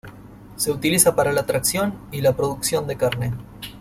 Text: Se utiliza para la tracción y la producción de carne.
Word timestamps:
Se 0.55 0.71
utiliza 0.71 1.15
para 1.15 1.31
la 1.31 1.45
tracción 1.45 1.93
y 2.11 2.21
la 2.21 2.35
producción 2.35 2.87
de 2.87 2.97
carne. 2.97 3.33